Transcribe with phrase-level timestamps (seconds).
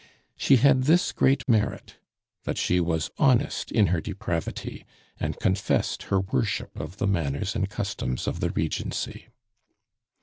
[0.35, 1.99] She had this great merit
[2.45, 4.83] that she was honest in her depravity,
[5.19, 9.27] and confessed her worship of the manners and customs of the Regency.